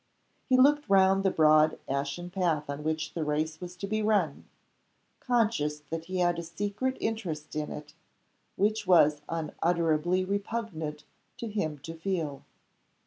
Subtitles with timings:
[0.49, 4.45] He looked round the broad ashen path on which the race was to be run,
[5.19, 7.93] conscious that he had a secret interest in it
[8.55, 11.03] which it was unutterably repugnant
[11.37, 12.41] to him to feel.